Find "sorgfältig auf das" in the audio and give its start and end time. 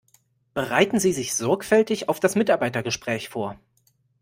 1.35-2.33